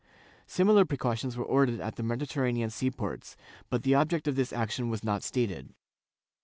Similar 0.47 0.83
pre 0.83 0.97
cautions 0.97 1.37
were 1.37 1.45
ordered 1.45 1.79
at 1.79 1.95
the 1.95 2.01
Mediterranean 2.01 2.71
sea 2.71 2.89
ports, 2.89 3.37
but 3.69 3.83
the 3.83 3.93
object 3.93 4.27
of 4.27 4.35
this 4.35 4.51
action 4.51 4.89
was 4.89 5.03
not 5.03 5.21
stated. 5.21 5.75